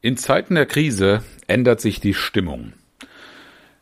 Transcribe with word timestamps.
In 0.00 0.16
Zeiten 0.16 0.54
der 0.54 0.66
Krise 0.66 1.24
ändert 1.48 1.80
sich 1.80 1.98
die 1.98 2.14
Stimmung. 2.14 2.72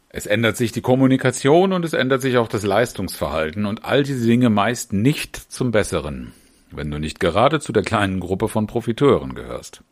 Es 0.08 0.24
ändert 0.24 0.56
sich 0.56 0.72
die 0.72 0.80
Kommunikation 0.80 1.74
und 1.74 1.84
es 1.84 1.92
ändert 1.92 2.22
sich 2.22 2.38
auch 2.38 2.48
das 2.48 2.64
Leistungsverhalten 2.64 3.66
und 3.66 3.84
all 3.84 4.02
diese 4.02 4.26
Dinge 4.26 4.48
meist 4.48 4.94
nicht 4.94 5.36
zum 5.36 5.72
Besseren, 5.72 6.32
wenn 6.70 6.90
du 6.90 6.98
nicht 6.98 7.20
gerade 7.20 7.60
zu 7.60 7.70
der 7.70 7.82
kleinen 7.82 8.20
Gruppe 8.20 8.48
von 8.48 8.66
Profiteuren 8.66 9.34
gehörst. 9.34 9.82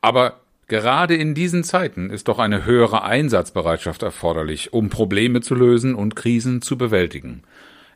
Aber 0.00 0.40
gerade 0.66 1.14
in 1.14 1.36
diesen 1.36 1.62
Zeiten 1.62 2.10
ist 2.10 2.26
doch 2.26 2.40
eine 2.40 2.64
höhere 2.64 3.04
Einsatzbereitschaft 3.04 4.02
erforderlich, 4.02 4.72
um 4.72 4.90
Probleme 4.90 5.40
zu 5.40 5.54
lösen 5.54 5.94
und 5.94 6.16
Krisen 6.16 6.62
zu 6.62 6.78
bewältigen. 6.78 7.44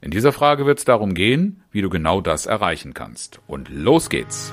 In 0.00 0.12
dieser 0.12 0.32
Frage 0.32 0.64
wird 0.64 0.78
es 0.78 0.84
darum 0.84 1.12
gehen, 1.12 1.64
wie 1.72 1.82
du 1.82 1.90
genau 1.90 2.20
das 2.20 2.46
erreichen 2.46 2.94
kannst. 2.94 3.40
Und 3.48 3.68
los 3.68 4.10
geht's! 4.10 4.52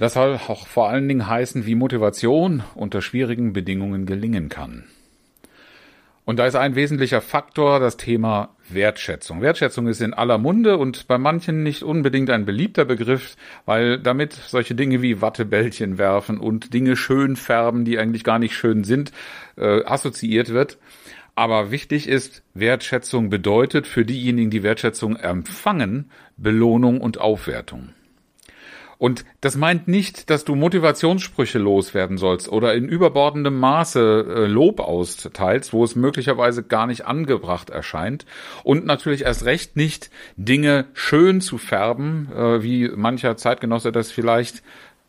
das 0.00 0.14
soll 0.14 0.40
auch 0.48 0.66
vor 0.66 0.88
allen 0.88 1.06
Dingen 1.06 1.28
heißen, 1.28 1.66
wie 1.66 1.74
Motivation 1.74 2.62
unter 2.74 3.02
schwierigen 3.02 3.52
Bedingungen 3.52 4.06
gelingen 4.06 4.48
kann. 4.48 4.84
Und 6.24 6.38
da 6.38 6.46
ist 6.46 6.54
ein 6.54 6.74
wesentlicher 6.74 7.20
Faktor 7.20 7.80
das 7.80 7.98
Thema 7.98 8.56
Wertschätzung. 8.70 9.42
Wertschätzung 9.42 9.88
ist 9.88 10.00
in 10.00 10.14
aller 10.14 10.38
Munde 10.38 10.78
und 10.78 11.06
bei 11.06 11.18
manchen 11.18 11.62
nicht 11.62 11.82
unbedingt 11.82 12.30
ein 12.30 12.46
beliebter 12.46 12.86
Begriff, 12.86 13.36
weil 13.66 13.98
damit 13.98 14.32
solche 14.32 14.74
Dinge 14.74 15.02
wie 15.02 15.20
Wattebällchen 15.20 15.98
werfen 15.98 16.38
und 16.38 16.72
Dinge 16.72 16.96
schön 16.96 17.36
färben, 17.36 17.84
die 17.84 17.98
eigentlich 17.98 18.24
gar 18.24 18.38
nicht 18.38 18.54
schön 18.54 18.84
sind, 18.84 19.12
äh, 19.58 19.84
assoziiert 19.84 20.48
wird. 20.48 20.78
Aber 21.34 21.70
wichtig 21.70 22.08
ist, 22.08 22.42
Wertschätzung 22.54 23.28
bedeutet 23.28 23.86
für 23.86 24.06
diejenigen, 24.06 24.50
die 24.50 24.62
Wertschätzung 24.62 25.16
empfangen, 25.16 26.10
Belohnung 26.38 27.02
und 27.02 27.18
Aufwertung. 27.18 27.90
Und 29.00 29.24
das 29.40 29.56
meint 29.56 29.88
nicht, 29.88 30.28
dass 30.28 30.44
du 30.44 30.54
Motivationssprüche 30.54 31.58
loswerden 31.58 32.18
sollst 32.18 32.50
oder 32.50 32.74
in 32.74 32.86
überbordendem 32.86 33.58
Maße 33.58 34.26
äh, 34.28 34.46
Lob 34.46 34.78
austeilst, 34.78 35.72
wo 35.72 35.82
es 35.82 35.96
möglicherweise 35.96 36.62
gar 36.62 36.86
nicht 36.86 37.06
angebracht 37.06 37.70
erscheint. 37.70 38.26
Und 38.62 38.84
natürlich 38.84 39.22
erst 39.22 39.46
recht 39.46 39.74
nicht 39.74 40.10
Dinge 40.36 40.84
schön 40.92 41.40
zu 41.40 41.56
färben, 41.56 42.30
äh, 42.30 42.62
wie 42.62 42.90
mancher 42.90 43.38
Zeitgenosse 43.38 43.90
das 43.90 44.12
vielleicht 44.12 44.62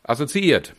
assoziiert 0.04 0.72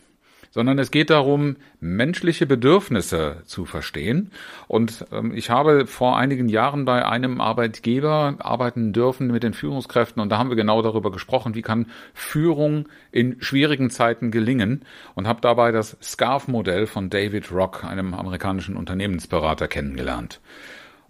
sondern 0.53 0.77
es 0.77 0.91
geht 0.91 1.09
darum, 1.09 1.55
menschliche 1.79 2.45
Bedürfnisse 2.45 3.37
zu 3.45 3.65
verstehen. 3.65 4.31
Und 4.67 5.03
ähm, 5.11 5.33
ich 5.33 5.49
habe 5.49 5.87
vor 5.87 6.15
einigen 6.15 6.47
Jahren 6.47 6.85
bei 6.85 7.03
einem 7.05 7.41
Arbeitgeber 7.41 8.35
arbeiten 8.37 8.93
dürfen 8.93 9.31
mit 9.31 9.41
den 9.41 9.55
Führungskräften 9.55 10.21
und 10.21 10.29
da 10.29 10.37
haben 10.37 10.49
wir 10.49 10.55
genau 10.55 10.83
darüber 10.83 11.11
gesprochen, 11.11 11.55
wie 11.55 11.63
kann 11.63 11.87
Führung 12.13 12.87
in 13.11 13.41
schwierigen 13.41 13.89
Zeiten 13.89 14.29
gelingen 14.29 14.85
und 15.15 15.27
habe 15.27 15.41
dabei 15.41 15.71
das 15.71 15.97
SCARF-Modell 16.03 16.85
von 16.85 17.09
David 17.09 17.51
Rock, 17.51 17.83
einem 17.83 18.13
amerikanischen 18.13 18.77
Unternehmensberater, 18.77 19.67
kennengelernt. 19.67 20.39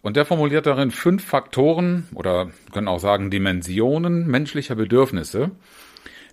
Und 0.01 0.15
der 0.15 0.25
formuliert 0.25 0.65
darin 0.65 0.91
fünf 0.91 1.25
Faktoren 1.25 2.07
oder 2.15 2.49
können 2.71 2.87
auch 2.87 2.99
sagen 2.99 3.29
Dimensionen 3.29 4.25
menschlicher 4.27 4.75
Bedürfnisse. 4.75 5.51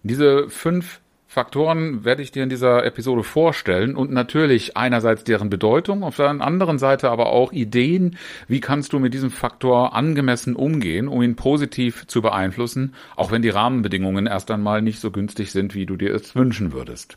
Diese 0.04 0.49
fünf 0.49 1.00
Faktoren 1.32 2.04
werde 2.04 2.22
ich 2.22 2.32
dir 2.32 2.42
in 2.42 2.48
dieser 2.48 2.84
Episode 2.84 3.22
vorstellen 3.22 3.94
und 3.94 4.10
natürlich 4.10 4.76
einerseits 4.76 5.22
deren 5.22 5.48
Bedeutung, 5.48 6.02
auf 6.02 6.16
der 6.16 6.28
anderen 6.28 6.80
Seite 6.80 7.08
aber 7.08 7.26
auch 7.26 7.52
Ideen, 7.52 8.16
wie 8.48 8.58
kannst 8.58 8.92
du 8.92 8.98
mit 8.98 9.14
diesem 9.14 9.30
Faktor 9.30 9.94
angemessen 9.94 10.56
umgehen, 10.56 11.06
um 11.06 11.22
ihn 11.22 11.36
positiv 11.36 12.08
zu 12.08 12.20
beeinflussen, 12.20 12.96
auch 13.14 13.30
wenn 13.30 13.42
die 13.42 13.48
Rahmenbedingungen 13.48 14.26
erst 14.26 14.50
einmal 14.50 14.82
nicht 14.82 14.98
so 14.98 15.12
günstig 15.12 15.52
sind, 15.52 15.76
wie 15.76 15.86
du 15.86 15.94
dir 15.94 16.12
es 16.12 16.34
wünschen 16.34 16.72
würdest. 16.72 17.16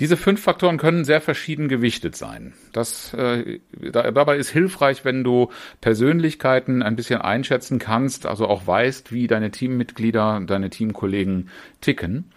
Diese 0.00 0.16
fünf 0.16 0.40
Faktoren 0.40 0.78
können 0.78 1.04
sehr 1.04 1.20
verschieden 1.20 1.66
gewichtet 1.66 2.14
sein. 2.14 2.54
Das, 2.72 3.12
äh, 3.14 3.58
dabei 3.92 4.36
ist 4.36 4.50
hilfreich, 4.50 5.04
wenn 5.04 5.24
du 5.24 5.50
Persönlichkeiten 5.80 6.82
ein 6.82 6.94
bisschen 6.94 7.20
einschätzen 7.20 7.80
kannst, 7.80 8.24
also 8.24 8.46
auch 8.46 8.66
weißt, 8.66 9.10
wie 9.12 9.26
deine 9.26 9.50
Teammitglieder, 9.50 10.40
deine 10.46 10.70
Teamkollegen 10.70 11.50
ticken. 11.80 12.30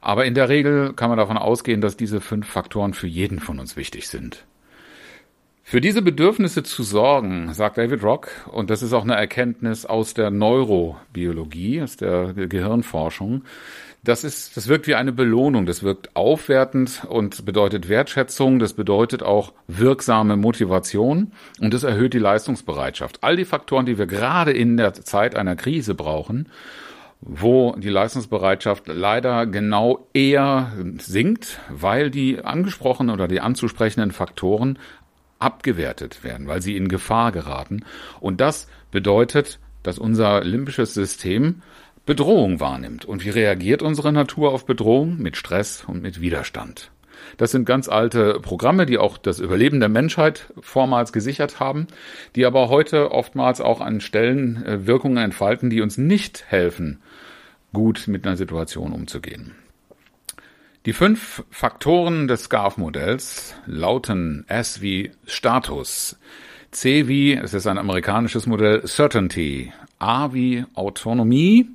Aber 0.00 0.26
in 0.26 0.34
der 0.34 0.48
Regel 0.48 0.92
kann 0.92 1.08
man 1.08 1.18
davon 1.18 1.38
ausgehen, 1.38 1.80
dass 1.80 1.96
diese 1.96 2.20
fünf 2.20 2.46
Faktoren 2.46 2.94
für 2.94 3.08
jeden 3.08 3.40
von 3.40 3.58
uns 3.58 3.76
wichtig 3.76 4.06
sind. 4.06 4.44
Für 5.64 5.82
diese 5.82 6.00
Bedürfnisse 6.00 6.62
zu 6.62 6.82
sorgen, 6.82 7.52
sagt 7.52 7.76
David 7.76 8.02
Rock, 8.02 8.30
und 8.50 8.70
das 8.70 8.80
ist 8.80 8.94
auch 8.94 9.02
eine 9.02 9.16
Erkenntnis 9.16 9.84
aus 9.84 10.14
der 10.14 10.30
Neurobiologie, 10.30 11.82
aus 11.82 11.98
der 11.98 12.32
Gehirnforschung, 12.32 13.42
das 14.04 14.24
ist, 14.24 14.56
das 14.56 14.68
wirkt 14.68 14.86
wie 14.86 14.94
eine 14.94 15.12
Belohnung, 15.12 15.66
das 15.66 15.82
wirkt 15.82 16.14
aufwertend 16.14 17.04
und 17.08 17.44
bedeutet 17.44 17.88
Wertschätzung, 17.88 18.58
das 18.58 18.72
bedeutet 18.72 19.22
auch 19.22 19.52
wirksame 19.66 20.36
Motivation 20.36 21.32
und 21.60 21.74
das 21.74 21.82
erhöht 21.82 22.14
die 22.14 22.18
Leistungsbereitschaft. 22.18 23.22
All 23.22 23.36
die 23.36 23.44
Faktoren, 23.44 23.86
die 23.86 23.98
wir 23.98 24.06
gerade 24.06 24.52
in 24.52 24.76
der 24.76 24.94
Zeit 24.94 25.34
einer 25.34 25.56
Krise 25.56 25.94
brauchen, 25.94 26.48
wo 27.20 27.74
die 27.76 27.88
Leistungsbereitschaft 27.88 28.86
leider 28.86 29.46
genau 29.46 30.06
eher 30.14 30.72
sinkt, 30.98 31.58
weil 31.68 32.10
die 32.10 32.44
angesprochenen 32.44 33.12
oder 33.12 33.26
die 33.26 33.40
anzusprechenden 33.40 34.12
Faktoren 34.12 34.78
abgewertet 35.40 36.22
werden, 36.22 36.46
weil 36.46 36.62
sie 36.62 36.76
in 36.76 36.88
Gefahr 36.88 37.32
geraten. 37.32 37.84
Und 38.20 38.40
das 38.40 38.68
bedeutet, 38.90 39.58
dass 39.82 39.98
unser 39.98 40.44
limbisches 40.44 40.94
System 40.94 41.62
Bedrohung 42.08 42.58
wahrnimmt. 42.58 43.04
Und 43.04 43.22
wie 43.22 43.28
reagiert 43.28 43.82
unsere 43.82 44.14
Natur 44.14 44.54
auf 44.54 44.64
Bedrohung? 44.64 45.18
Mit 45.18 45.36
Stress 45.36 45.84
und 45.86 46.00
mit 46.00 46.22
Widerstand. 46.22 46.90
Das 47.36 47.50
sind 47.50 47.66
ganz 47.66 47.86
alte 47.86 48.40
Programme, 48.40 48.86
die 48.86 48.96
auch 48.96 49.18
das 49.18 49.40
Überleben 49.40 49.78
der 49.78 49.90
Menschheit 49.90 50.50
vormals 50.58 51.12
gesichert 51.12 51.60
haben, 51.60 51.86
die 52.34 52.46
aber 52.46 52.70
heute 52.70 53.10
oftmals 53.10 53.60
auch 53.60 53.82
an 53.82 54.00
Stellen 54.00 54.64
äh, 54.64 54.86
Wirkungen 54.86 55.18
entfalten, 55.18 55.68
die 55.68 55.82
uns 55.82 55.98
nicht 55.98 56.44
helfen, 56.48 57.02
gut 57.74 58.04
mit 58.06 58.26
einer 58.26 58.38
Situation 58.38 58.92
umzugehen. 58.92 59.54
Die 60.86 60.94
fünf 60.94 61.44
Faktoren 61.50 62.26
des 62.26 62.44
SCARF-Modells 62.44 63.54
lauten 63.66 64.46
S 64.48 64.80
wie 64.80 65.10
Status, 65.26 66.18
C 66.70 67.06
wie, 67.06 67.34
es 67.34 67.52
ist 67.52 67.66
ein 67.66 67.76
amerikanisches 67.76 68.46
Modell, 68.46 68.86
Certainty, 68.86 69.74
A 69.98 70.32
wie 70.32 70.64
Autonomie, 70.74 71.70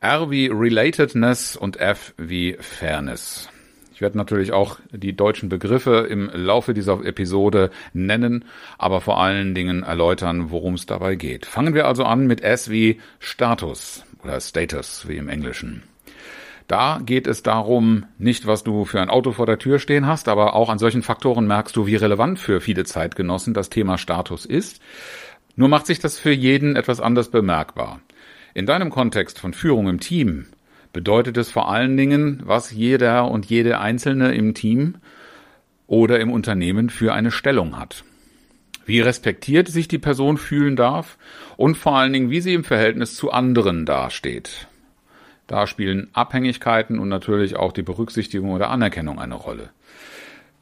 R 0.00 0.30
wie 0.30 0.46
Relatedness 0.46 1.56
und 1.56 1.78
F 1.78 2.14
wie 2.16 2.56
Fairness. 2.58 3.48
Ich 3.92 4.02
werde 4.02 4.16
natürlich 4.16 4.52
auch 4.52 4.78
die 4.92 5.14
deutschen 5.14 5.50
Begriffe 5.50 6.06
im 6.08 6.30
Laufe 6.32 6.72
dieser 6.72 7.04
Episode 7.04 7.70
nennen, 7.92 8.46
aber 8.78 9.02
vor 9.02 9.20
allen 9.20 9.54
Dingen 9.54 9.82
erläutern, 9.82 10.50
worum 10.50 10.72
es 10.72 10.86
dabei 10.86 11.16
geht. 11.16 11.44
Fangen 11.44 11.74
wir 11.74 11.86
also 11.86 12.04
an 12.04 12.26
mit 12.26 12.40
S 12.40 12.70
wie 12.70 12.98
Status 13.18 14.04
oder 14.24 14.40
Status 14.40 15.06
wie 15.06 15.18
im 15.18 15.28
Englischen. 15.28 15.82
Da 16.66 17.00
geht 17.04 17.26
es 17.26 17.42
darum, 17.42 18.06
nicht 18.16 18.46
was 18.46 18.62
du 18.62 18.84
für 18.84 19.02
ein 19.02 19.10
Auto 19.10 19.32
vor 19.32 19.44
der 19.44 19.58
Tür 19.58 19.80
stehen 19.80 20.06
hast, 20.06 20.28
aber 20.28 20.54
auch 20.54 20.70
an 20.70 20.78
solchen 20.78 21.02
Faktoren 21.02 21.46
merkst 21.46 21.74
du, 21.76 21.86
wie 21.86 21.96
relevant 21.96 22.38
für 22.38 22.60
viele 22.60 22.84
Zeitgenossen 22.84 23.54
das 23.54 23.70
Thema 23.70 23.98
Status 23.98 24.46
ist. 24.46 24.80
Nur 25.60 25.68
macht 25.68 25.84
sich 25.84 25.98
das 25.98 26.18
für 26.18 26.32
jeden 26.32 26.74
etwas 26.74 27.00
anders 27.00 27.30
bemerkbar. 27.30 28.00
In 28.54 28.64
deinem 28.64 28.88
Kontext 28.88 29.38
von 29.38 29.52
Führung 29.52 29.88
im 29.88 30.00
Team 30.00 30.46
bedeutet 30.94 31.36
es 31.36 31.50
vor 31.50 31.70
allen 31.70 31.98
Dingen, 31.98 32.40
was 32.46 32.70
jeder 32.70 33.30
und 33.30 33.44
jede 33.44 33.78
Einzelne 33.78 34.32
im 34.32 34.54
Team 34.54 34.94
oder 35.86 36.18
im 36.18 36.32
Unternehmen 36.32 36.88
für 36.88 37.12
eine 37.12 37.30
Stellung 37.30 37.78
hat. 37.78 38.04
Wie 38.86 39.02
respektiert 39.02 39.68
sich 39.68 39.86
die 39.86 39.98
Person 39.98 40.38
fühlen 40.38 40.76
darf 40.76 41.18
und 41.58 41.76
vor 41.76 41.94
allen 41.94 42.14
Dingen, 42.14 42.30
wie 42.30 42.40
sie 42.40 42.54
im 42.54 42.64
Verhältnis 42.64 43.14
zu 43.14 43.30
anderen 43.30 43.84
dasteht. 43.84 44.66
Da 45.46 45.66
spielen 45.66 46.08
Abhängigkeiten 46.14 46.98
und 46.98 47.10
natürlich 47.10 47.56
auch 47.56 47.72
die 47.72 47.82
Berücksichtigung 47.82 48.52
oder 48.52 48.70
Anerkennung 48.70 49.18
eine 49.18 49.34
Rolle. 49.34 49.68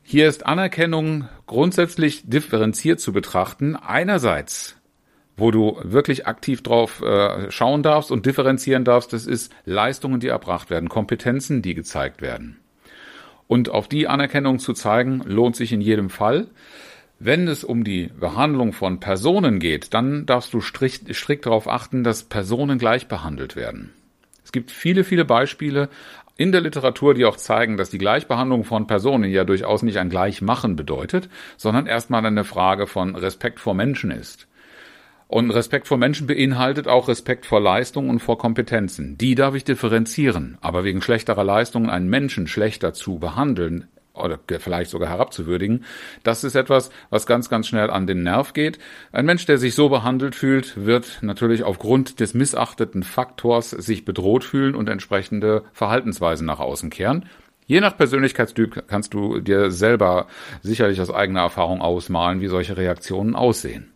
Hier 0.03 0.27
ist 0.27 0.45
Anerkennung 0.45 1.29
grundsätzlich 1.47 2.29
differenziert 2.29 2.99
zu 2.99 3.13
betrachten. 3.13 3.77
Einerseits 3.77 4.78
wo 5.39 5.51
du 5.51 5.79
wirklich 5.83 6.27
aktiv 6.27 6.63
drauf 6.63 7.01
äh, 7.01 7.51
schauen 7.51 7.83
darfst 7.83 8.11
und 8.11 8.27
differenzieren 8.27 8.85
darfst, 8.85 9.13
das 9.13 9.27
ist 9.27 9.55
Leistungen, 9.65 10.21
die 10.21 10.29
erbracht 10.29 10.69
werden, 10.69 10.89
Kompetenzen, 10.89 11.63
die 11.63 11.75
gezeigt 11.75 12.21
werden. 12.21 12.59
Und 13.47 13.71
auf 13.71 13.89
die 13.89 14.09
Anerkennung 14.09 14.59
zu 14.59 14.75
zeigen, 14.75 15.23
lohnt 15.25 15.57
sich 15.57 15.73
in 15.73 15.81
jedem 15.81 16.11
Fall. 16.11 16.49
Wenn 17.21 17.49
es 17.49 17.65
um 17.65 17.83
die 17.83 18.09
Behandlung 18.09 18.73
von 18.73 19.01
Personen 19.01 19.59
geht, 19.59 19.95
dann 19.95 20.27
darfst 20.27 20.53
du 20.53 20.61
strikt, 20.61 21.15
strikt 21.15 21.47
darauf 21.47 21.67
achten, 21.67 22.05
dass 22.05 22.25
Personen 22.25 22.79
gleich 22.79 23.09
behandelt 23.09 23.57
werden. 23.57 23.93
Es 24.45 24.53
gibt 24.53 24.71
viele, 24.71 25.05
viele 25.05 25.25
Beispiele 25.25 25.89
in 26.37 26.53
der 26.53 26.61
Literatur, 26.61 27.15
die 27.15 27.25
auch 27.25 27.37
zeigen, 27.37 27.77
dass 27.77 27.91
die 27.91 27.99
Gleichbehandlung 27.99 28.65
von 28.65 28.87
Personen 28.87 29.31
ja 29.31 29.45
durchaus 29.45 29.83
nicht 29.83 29.99
ein 29.99 30.11
Gleichmachen 30.11 30.77
bedeutet, 30.77 31.29
sondern 31.57 31.87
erstmal 31.87 32.25
eine 32.25 32.45
Frage 32.45 32.87
von 32.87 33.15
Respekt 33.17 33.61
vor 33.61 33.75
Menschen 33.75 34.11
ist. 34.11 34.48
Und 35.29 35.51
Respekt 35.51 35.87
vor 35.87 35.99
Menschen 35.99 36.27
beinhaltet 36.27 36.89
auch 36.89 37.07
Respekt 37.07 37.45
vor 37.45 37.61
Leistungen 37.61 38.09
und 38.09 38.21
vor 38.21 38.39
Kompetenzen. 38.39 39.19
Die 39.19 39.35
darf 39.35 39.55
ich 39.55 39.63
differenzieren. 39.63 40.57
Aber 40.63 40.85
wegen 40.85 41.03
schlechterer 41.03 41.45
Leistungen 41.45 41.91
einen 41.91 42.09
Menschen 42.09 42.47
schlechter 42.47 42.95
zu 42.95 43.19
behandeln, 43.19 43.89
oder 44.15 44.41
vielleicht 44.59 44.91
sogar 44.91 45.11
herabzuwürdigen, 45.11 45.85
das 46.23 46.45
ist 46.45 46.55
etwas, 46.55 46.91
was 47.11 47.27
ganz, 47.27 47.49
ganz 47.49 47.69
schnell 47.69 47.91
an 47.91 48.07
den 48.07 48.23
Nerv 48.23 48.53
geht. 48.53 48.79
Ein 49.13 49.27
Mensch, 49.27 49.47
der 49.47 49.59
sich 49.59 49.75
so 49.75 49.91
behandelt 49.91 50.35
fühlt, 50.35 50.85
wird 50.85 51.19
natürlich 51.21 51.63
aufgrund 51.63 52.21
des 52.21 52.35
missachteten 52.35 53.03
Faktors 53.03 53.71
sich 53.71 54.05
bedroht 54.05 54.45
fühlen 54.45 54.75
und 54.75 54.89
entsprechende 54.89 55.63
Verhaltensweisen 55.73 56.47
nach 56.47 56.59
außen 56.59 56.91
kehren. 56.91 57.27
Je 57.67 57.81
nach 57.81 57.97
Persönlichkeitstyp 57.97 58.85
kannst 58.89 59.13
du 59.13 59.41
dir 59.41 59.71
selber 59.71 60.27
sicherlich 60.63 61.03
aus 61.03 61.11
eigener 61.11 61.41
Erfahrung 61.41 61.83
ausmalen, 61.83 62.41
wie 62.41 62.49
solche 62.49 62.79
Reaktionen 62.79 63.37
aussehen. 63.37 63.93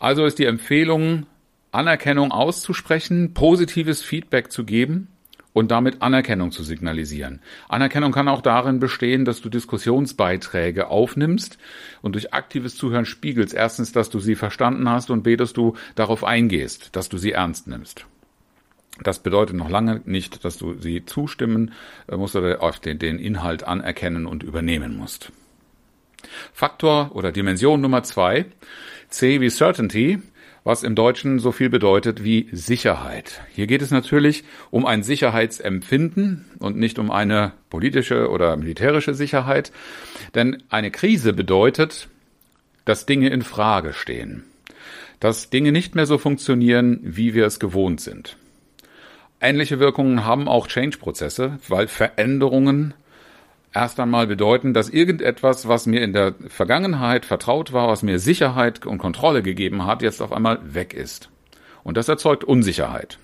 Also 0.00 0.24
ist 0.24 0.38
die 0.38 0.46
Empfehlung, 0.46 1.26
Anerkennung 1.72 2.32
auszusprechen, 2.32 3.34
positives 3.34 4.02
Feedback 4.02 4.50
zu 4.50 4.64
geben 4.64 5.08
und 5.52 5.70
damit 5.70 6.00
Anerkennung 6.00 6.52
zu 6.52 6.62
signalisieren. 6.62 7.40
Anerkennung 7.68 8.10
kann 8.10 8.26
auch 8.26 8.40
darin 8.40 8.80
bestehen, 8.80 9.24
dass 9.26 9.42
du 9.42 9.50
Diskussionsbeiträge 9.50 10.88
aufnimmst 10.88 11.58
und 12.00 12.14
durch 12.14 12.32
aktives 12.32 12.76
Zuhören 12.76 13.04
spiegelst 13.04 13.52
erstens, 13.52 13.92
dass 13.92 14.08
du 14.08 14.20
sie 14.20 14.36
verstanden 14.36 14.88
hast 14.88 15.10
und 15.10 15.22
b, 15.22 15.36
dass 15.36 15.52
du 15.52 15.74
darauf 15.96 16.24
eingehst, 16.24 16.96
dass 16.96 17.10
du 17.10 17.18
sie 17.18 17.32
ernst 17.32 17.68
nimmst. 17.68 18.06
Das 19.02 19.18
bedeutet 19.18 19.56
noch 19.56 19.68
lange 19.68 20.00
nicht, 20.06 20.44
dass 20.44 20.56
du 20.56 20.78
sie 20.78 21.04
zustimmen 21.04 21.72
äh, 22.08 22.16
musst 22.16 22.36
oder 22.36 22.62
auf 22.62 22.80
den, 22.80 22.98
den 22.98 23.18
Inhalt 23.18 23.64
anerkennen 23.64 24.26
und 24.26 24.42
übernehmen 24.42 24.96
musst. 24.96 25.30
Faktor 26.52 27.12
oder 27.14 27.32
Dimension 27.32 27.80
Nummer 27.80 28.02
zwei 28.02 28.46
C 29.10 29.40
wie 29.40 29.50
Certainty, 29.50 30.18
was 30.64 30.82
im 30.82 30.94
Deutschen 30.94 31.38
so 31.38 31.52
viel 31.52 31.70
bedeutet 31.70 32.22
wie 32.22 32.48
Sicherheit. 32.52 33.40
Hier 33.52 33.66
geht 33.66 33.82
es 33.82 33.90
natürlich 33.90 34.44
um 34.70 34.86
ein 34.86 35.02
Sicherheitsempfinden 35.02 36.44
und 36.58 36.76
nicht 36.76 36.98
um 36.98 37.10
eine 37.10 37.52
politische 37.70 38.30
oder 38.30 38.56
militärische 38.56 39.14
Sicherheit, 39.14 39.72
denn 40.34 40.62
eine 40.68 40.90
Krise 40.90 41.32
bedeutet, 41.32 42.08
dass 42.84 43.06
Dinge 43.06 43.30
in 43.30 43.42
Frage 43.42 43.92
stehen, 43.92 44.44
dass 45.18 45.50
Dinge 45.50 45.72
nicht 45.72 45.94
mehr 45.94 46.06
so 46.06 46.18
funktionieren, 46.18 47.00
wie 47.02 47.34
wir 47.34 47.46
es 47.46 47.58
gewohnt 47.58 48.00
sind. 48.00 48.36
Ähnliche 49.40 49.80
Wirkungen 49.80 50.24
haben 50.26 50.48
auch 50.48 50.66
Change-Prozesse, 50.66 51.58
weil 51.68 51.88
Veränderungen 51.88 52.92
erst 53.72 54.00
einmal 54.00 54.26
bedeuten, 54.26 54.74
dass 54.74 54.88
irgendetwas, 54.88 55.68
was 55.68 55.86
mir 55.86 56.02
in 56.02 56.12
der 56.12 56.34
Vergangenheit 56.48 57.24
vertraut 57.24 57.72
war, 57.72 57.88
was 57.88 58.02
mir 58.02 58.18
Sicherheit 58.18 58.86
und 58.86 58.98
Kontrolle 58.98 59.42
gegeben 59.42 59.86
hat, 59.86 60.02
jetzt 60.02 60.20
auf 60.20 60.32
einmal 60.32 60.58
weg 60.62 60.94
ist. 60.94 61.30
Und 61.82 61.96
das 61.96 62.08
erzeugt 62.08 62.44
Unsicherheit. 62.44 63.18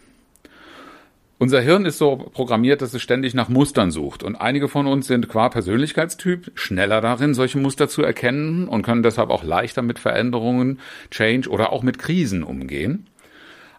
Unser 1.38 1.60
Hirn 1.60 1.84
ist 1.84 1.98
so 1.98 2.16
programmiert, 2.16 2.80
dass 2.80 2.94
es 2.94 3.02
ständig 3.02 3.34
nach 3.34 3.50
Mustern 3.50 3.90
sucht. 3.90 4.22
Und 4.22 4.36
einige 4.36 4.68
von 4.68 4.86
uns 4.86 5.06
sind 5.06 5.28
qua 5.28 5.50
Persönlichkeitstyp 5.50 6.52
schneller 6.54 7.02
darin, 7.02 7.34
solche 7.34 7.58
Muster 7.58 7.88
zu 7.88 8.02
erkennen 8.02 8.68
und 8.68 8.82
können 8.82 9.02
deshalb 9.02 9.28
auch 9.28 9.44
leichter 9.44 9.82
mit 9.82 9.98
Veränderungen, 9.98 10.80
Change 11.10 11.50
oder 11.50 11.72
auch 11.72 11.82
mit 11.82 11.98
Krisen 11.98 12.42
umgehen. 12.42 13.06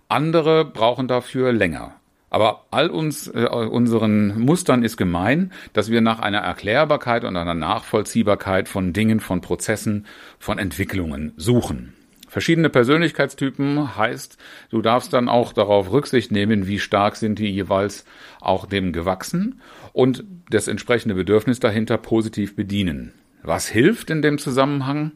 Andere 0.08 0.66
brauchen 0.66 1.08
dafür 1.08 1.52
länger. 1.52 1.97
Aber 2.30 2.66
all 2.72 2.90
uns, 2.90 3.28
äh, 3.28 3.46
unseren 3.46 4.40
Mustern 4.40 4.84
ist 4.84 4.98
gemein, 4.98 5.52
dass 5.74 5.90
wir 5.90 6.02
nach 6.02 6.20
einer 6.20 6.40
Erklärbarkeit 6.40 7.24
und 7.24 7.38
einer 7.38 7.54
Nachvollziehbarkeit 7.54 8.68
von 8.68 8.92
Dingen, 8.94 9.20
von 9.20 9.42
Prozessen, 9.42 10.06
von 10.38 10.60
Entwicklungen 10.60 11.34
suchen. 11.38 11.94
Verschiedene 12.28 12.70
Persönlichkeitstypen 12.70 13.96
heißt, 13.96 14.38
du 14.70 14.82
darfst 14.82 15.14
dann 15.14 15.30
auch 15.30 15.54
darauf 15.54 15.92
Rücksicht 15.92 16.32
nehmen, 16.32 16.68
wie 16.68 16.78
stark 16.78 17.16
sind 17.16 17.40
die 17.40 17.50
jeweils 17.50 18.04
auch 18.42 18.66
dem 18.66 18.92
gewachsen 18.92 19.62
und 19.94 20.26
das 20.50 20.68
entsprechende 20.68 21.16
Bedürfnis 21.16 21.62
dahinter 21.62 21.98
positiv 21.98 22.56
bedienen. 22.56 23.14
Was 23.44 23.70
hilft 23.70 24.10
in 24.10 24.22
dem 24.22 24.38
Zusammenhang? 24.40 25.14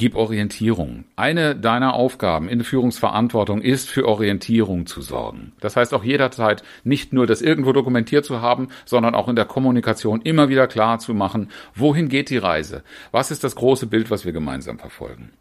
Gib 0.00 0.14
Orientierung. 0.14 1.04
Eine 1.14 1.54
deiner 1.54 1.92
Aufgaben 1.92 2.48
in 2.48 2.64
Führungsverantwortung 2.64 3.60
ist, 3.60 3.90
für 3.90 4.08
Orientierung 4.08 4.86
zu 4.86 5.02
sorgen. 5.02 5.52
Das 5.60 5.76
heißt 5.76 5.92
auch 5.92 6.02
jederzeit 6.02 6.62
nicht 6.84 7.12
nur 7.12 7.26
das 7.26 7.42
irgendwo 7.42 7.74
dokumentiert 7.74 8.24
zu 8.24 8.40
haben, 8.40 8.68
sondern 8.86 9.14
auch 9.14 9.28
in 9.28 9.36
der 9.36 9.44
Kommunikation 9.44 10.22
immer 10.22 10.48
wieder 10.48 10.68
klar 10.68 11.00
zu 11.00 11.12
machen, 11.12 11.50
wohin 11.74 12.08
geht 12.08 12.30
die 12.30 12.38
Reise? 12.38 12.82
Was 13.12 13.30
ist 13.30 13.44
das 13.44 13.56
große 13.56 13.88
Bild, 13.88 14.10
was 14.10 14.24
wir 14.24 14.32
gemeinsam 14.32 14.78
verfolgen? 14.78 15.32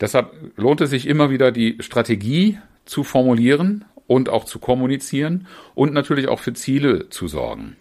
Deshalb 0.00 0.32
lohnt 0.56 0.80
es 0.80 0.90
sich 0.90 1.06
immer 1.06 1.30
wieder, 1.30 1.52
die 1.52 1.76
Strategie 1.78 2.58
zu 2.84 3.04
formulieren 3.04 3.84
und 4.08 4.30
auch 4.30 4.46
zu 4.46 4.58
kommunizieren 4.58 5.46
und 5.76 5.92
natürlich 5.92 6.26
auch 6.26 6.40
für 6.40 6.54
Ziele 6.54 7.08
zu 7.08 7.28
sorgen. 7.28 7.76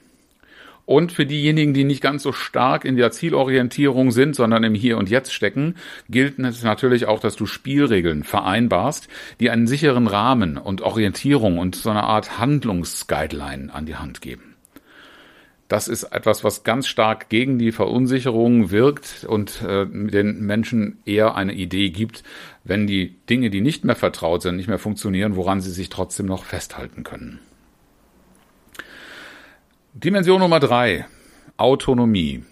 Und 0.85 1.11
für 1.11 1.25
diejenigen, 1.25 1.73
die 1.73 1.83
nicht 1.83 2.01
ganz 2.01 2.23
so 2.23 2.31
stark 2.31 2.85
in 2.85 2.95
der 2.95 3.11
Zielorientierung 3.11 4.11
sind, 4.11 4.35
sondern 4.35 4.63
im 4.63 4.73
Hier 4.73 4.97
und 4.97 5.09
Jetzt 5.09 5.33
stecken, 5.33 5.75
gilt 6.09 6.39
natürlich 6.39 7.05
auch, 7.05 7.19
dass 7.19 7.35
du 7.35 7.45
Spielregeln 7.45 8.23
vereinbarst, 8.23 9.07
die 9.39 9.49
einen 9.49 9.67
sicheren 9.67 10.07
Rahmen 10.07 10.57
und 10.57 10.81
Orientierung 10.81 11.59
und 11.59 11.75
so 11.75 11.89
eine 11.89 12.03
Art 12.03 12.39
Handlungsguideline 12.39 13.73
an 13.73 13.85
die 13.85 13.95
Hand 13.95 14.21
geben. 14.21 14.51
Das 15.71 15.87
ist 15.87 16.03
etwas, 16.03 16.43
was 16.43 16.65
ganz 16.65 16.85
stark 16.85 17.29
gegen 17.29 17.57
die 17.57 17.71
Verunsicherung 17.71 18.71
wirkt 18.71 19.25
und 19.25 19.61
äh, 19.61 19.85
den 19.85 20.41
Menschen 20.41 20.97
eher 21.05 21.35
eine 21.35 21.53
Idee 21.53 21.91
gibt, 21.91 22.23
wenn 22.65 22.87
die 22.87 23.15
Dinge, 23.29 23.49
die 23.49 23.61
nicht 23.61 23.85
mehr 23.85 23.95
vertraut 23.95 24.41
sind, 24.41 24.57
nicht 24.57 24.67
mehr 24.67 24.79
funktionieren, 24.79 25.37
woran 25.37 25.61
sie 25.61 25.71
sich 25.71 25.87
trotzdem 25.87 26.25
noch 26.25 26.43
festhalten 26.43 27.05
können. 27.05 27.39
Dimension 29.93 30.39
Nummer 30.39 30.61
drei, 30.61 31.05
Autonomie. 31.57 32.43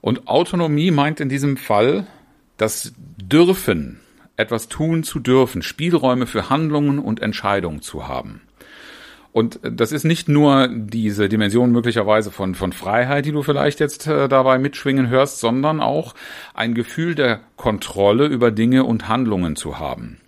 Und 0.00 0.28
Autonomie 0.28 0.92
meint 0.92 1.18
in 1.18 1.28
diesem 1.28 1.56
Fall 1.56 2.06
das 2.56 2.92
Dürfen, 3.16 3.98
etwas 4.36 4.68
tun 4.68 5.02
zu 5.02 5.18
dürfen, 5.18 5.60
Spielräume 5.60 6.26
für 6.26 6.50
Handlungen 6.50 7.00
und 7.00 7.20
Entscheidungen 7.20 7.82
zu 7.82 8.06
haben. 8.06 8.42
Und 9.32 9.58
das 9.64 9.90
ist 9.90 10.04
nicht 10.04 10.28
nur 10.28 10.68
diese 10.72 11.28
Dimension 11.28 11.72
möglicherweise 11.72 12.30
von, 12.30 12.54
von 12.54 12.72
Freiheit, 12.72 13.26
die 13.26 13.32
du 13.32 13.42
vielleicht 13.42 13.80
jetzt 13.80 14.06
äh, 14.06 14.28
dabei 14.28 14.60
mitschwingen 14.60 15.08
hörst, 15.08 15.40
sondern 15.40 15.80
auch 15.80 16.14
ein 16.54 16.74
Gefühl 16.74 17.16
der 17.16 17.40
Kontrolle 17.56 18.26
über 18.26 18.52
Dinge 18.52 18.84
und 18.84 19.08
Handlungen 19.08 19.56
zu 19.56 19.80
haben. 19.80 20.20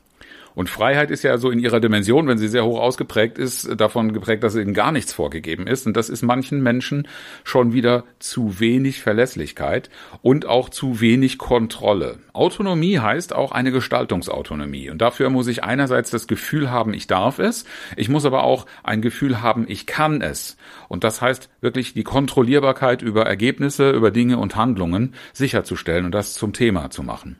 Und 0.57 0.71
Freiheit 0.71 1.11
ist 1.11 1.23
ja 1.23 1.37
so 1.37 1.51
in 1.51 1.59
ihrer 1.59 1.81
Dimension, 1.81 2.27
wenn 2.29 2.39
sie 2.39 2.49
sehr 2.49 2.65
hoch 2.65 2.81
ausgeprägt 2.81 3.37
ist, 3.37 3.79
davon 3.79 4.15
geprägt, 4.15 4.43
dass 4.43 4.57
eben 4.57 4.73
gar 4.73 4.91
nichts 4.91 5.13
vorgegeben 5.13 5.67
ist. 5.67 5.87
Und 5.87 5.99
das 5.99 6.09
ist 6.09 6.23
manchen 6.23 6.63
Menschen 6.63 7.07
schon 7.45 7.75
wieder 7.75 8.05
zu 8.21 8.59
wenig 8.59 9.03
Verlässlichkeit 9.03 9.91
und 10.23 10.47
auch 10.47 10.71
zu 10.71 11.03
wenig 11.03 11.37
Kontrolle. 11.37 12.21
Autonomie 12.33 12.99
heißt 12.99 13.35
auch 13.35 13.53
eine 13.53 13.71
Gestaltungsautonomie. 13.71 14.89
Und 14.89 15.03
dafür 15.03 15.29
muss 15.29 15.47
ich 15.47 15.63
einerseits 15.63 16.11
das 16.11 16.27
Gefühl 16.27 16.71
haben, 16.71 16.95
ich 16.95 17.07
darf 17.07 17.39
es. 17.39 17.67
Ich 17.95 18.09
muss 18.09 18.25
aber 18.25 18.43
auch 18.43 18.65
ein 18.83 19.03
Gefühl 19.03 19.43
haben, 19.43 19.67
ich 19.69 19.85
kann 19.85 20.23
es. 20.23 20.57
Und 20.89 21.05
das 21.05 21.21
heißt 21.21 21.51
wirklich 21.61 21.93
die 21.93 22.03
Kontrollierbarkeit 22.03 23.03
über 23.03 23.27
Ergebnisse, 23.27 23.91
über 23.91 24.11
Dinge 24.11 24.39
und 24.39 24.57
Handlungen 24.57 25.13
sicherzustellen 25.35 26.07
und 26.07 26.13
das 26.13 26.33
zum 26.33 26.55
Thema 26.55 26.89
zu 26.89 27.03
machen. 27.03 27.37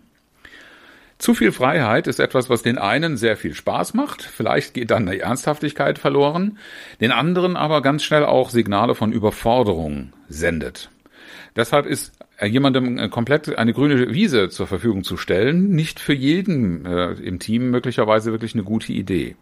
Zu 1.19 1.33
viel 1.33 1.51
Freiheit 1.51 2.07
ist 2.07 2.21
etwas, 2.21 2.51
was 2.51 2.63
den 2.63 2.77
einen 2.77 3.17
sehr 3.17 3.37
viel 3.37 3.55
Spaß 3.55 3.95
macht, 3.95 4.23
vielleicht 4.23 4.75
geht 4.75 4.91
dann 4.91 5.07
die 5.07 5.21
Ernsthaftigkeit 5.21 5.99
verloren, 5.99 6.59
den 7.01 7.11
anderen 7.11 7.57
aber 7.57 7.81
ganz 7.81 8.05
schnell 8.05 8.25
auch 8.25 8.51
Signale 8.51 8.95
von 8.95 9.13
Überforderung 9.13 10.13
sendet. 10.29 10.91
Deshalb 11.57 11.87
ist 11.87 12.13
jemandem 12.43 13.11
komplett 13.11 13.57
eine 13.57 13.73
grüne 13.73 14.13
Wiese 14.13 14.51
zur 14.51 14.67
Verfügung 14.67 15.05
zu 15.05 15.17
stellen, 15.17 15.71
nicht 15.71 16.01
für 16.01 16.13
jeden 16.13 16.85
äh, 16.85 17.13
im 17.13 17.39
Team 17.39 17.71
möglicherweise 17.71 18.31
wirklich 18.31 18.53
eine 18.55 18.65
gute 18.65 18.93
Idee. 18.93 19.37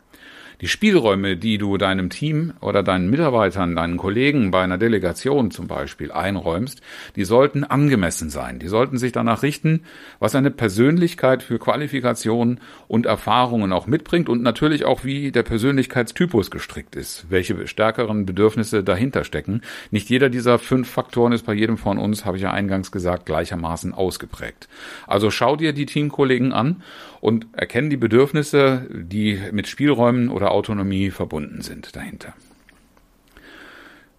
Die 0.60 0.68
Spielräume, 0.68 1.36
die 1.36 1.58
du 1.58 1.76
deinem 1.78 2.10
Team 2.10 2.52
oder 2.60 2.82
deinen 2.82 3.10
Mitarbeitern, 3.10 3.74
deinen 3.74 3.96
Kollegen 3.96 4.50
bei 4.50 4.62
einer 4.62 4.78
Delegation 4.78 5.50
zum 5.50 5.66
Beispiel 5.66 6.12
einräumst, 6.12 6.80
die 7.16 7.24
sollten 7.24 7.64
angemessen 7.64 8.30
sein. 8.30 8.58
Die 8.58 8.68
sollten 8.68 8.96
sich 8.96 9.12
danach 9.12 9.42
richten, 9.42 9.82
was 10.20 10.34
eine 10.34 10.50
Persönlichkeit 10.50 11.42
für 11.42 11.58
Qualifikationen 11.58 12.60
und 12.86 13.06
Erfahrungen 13.06 13.72
auch 13.72 13.86
mitbringt 13.86 14.28
und 14.28 14.42
natürlich 14.42 14.84
auch, 14.84 15.04
wie 15.04 15.32
der 15.32 15.42
Persönlichkeitstypus 15.42 16.50
gestrickt 16.50 16.94
ist, 16.96 17.26
welche 17.30 17.66
stärkeren 17.66 18.26
Bedürfnisse 18.26 18.84
dahinter 18.84 19.24
stecken. 19.24 19.62
Nicht 19.90 20.08
jeder 20.08 20.28
dieser 20.28 20.58
fünf 20.58 20.88
Faktoren 20.88 21.32
ist 21.32 21.46
bei 21.46 21.54
jedem 21.54 21.78
von 21.78 21.98
uns, 21.98 22.24
habe 22.24 22.36
ich 22.36 22.44
ja 22.44 22.52
eingangs 22.52 22.92
gesagt, 22.92 23.26
gleichermaßen 23.26 23.92
ausgeprägt. 23.92 24.68
Also 25.06 25.30
schau 25.30 25.56
dir 25.56 25.72
die 25.72 25.86
Teamkollegen 25.86 26.52
an 26.52 26.82
und 27.20 27.46
erkenn 27.52 27.90
die 27.90 27.96
Bedürfnisse, 27.96 28.86
die 28.92 29.40
mit 29.50 29.66
Spielräumen 29.66 30.28
oder 30.28 30.43
Autonomie 30.50 31.10
verbunden 31.10 31.62
sind 31.62 31.96
dahinter. 31.96 32.34